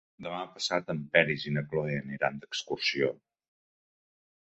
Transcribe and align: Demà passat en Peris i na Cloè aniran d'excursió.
Demà 0.27 0.37
passat 0.53 0.89
en 0.93 1.03
Peris 1.17 1.45
i 1.51 1.53
na 1.59 1.65
Cloè 1.73 2.01
aniran 2.01 2.43
d'excursió. 2.47 3.15